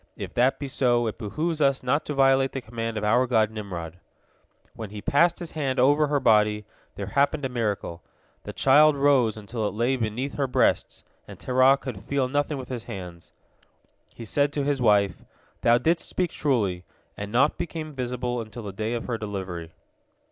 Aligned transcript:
If 0.17 0.33
that 0.33 0.57
be 0.57 0.67
so, 0.67 1.05
it 1.05 1.19
behooves 1.19 1.61
us 1.61 1.83
not 1.83 2.05
to 2.05 2.15
violate 2.15 2.53
the 2.53 2.61
command 2.61 2.97
of 2.97 3.03
our 3.03 3.27
god 3.27 3.51
Nimrod." 3.51 3.99
When 4.73 4.89
he 4.89 4.99
passed 4.99 5.37
his 5.37 5.51
hand 5.51 5.79
over 5.79 6.07
her 6.07 6.19
body, 6.19 6.65
there 6.95 7.05
happened 7.05 7.45
a 7.45 7.49
miracle. 7.49 8.01
The 8.41 8.51
child 8.51 8.97
rose 8.97 9.37
until 9.37 9.67
it 9.67 9.75
lay 9.75 9.95
beneath 9.97 10.33
her 10.37 10.47
breasts, 10.47 11.03
and 11.27 11.39
Terah 11.39 11.77
could 11.77 12.01
feel 12.03 12.27
nothing 12.27 12.57
with 12.57 12.69
his 12.69 12.85
hands. 12.85 13.31
He 14.15 14.25
said 14.25 14.51
to 14.53 14.63
his 14.63 14.81
wife, 14.81 15.23
"Thou 15.61 15.77
didst 15.77 16.09
speak 16.09 16.31
truly," 16.31 16.83
and 17.15 17.31
naught 17.31 17.59
became 17.59 17.93
visible 17.93 18.41
until 18.41 18.63
the 18.63 18.73
day 18.73 18.95
of 18.95 19.05
her 19.05 19.19
delivery. 19.19 19.71